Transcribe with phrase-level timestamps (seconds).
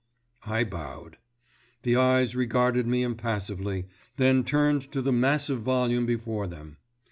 [0.47, 1.17] I bowed.
[1.83, 3.85] The eyes regarded me impassively,
[4.17, 6.77] then turned to the massive volume before them.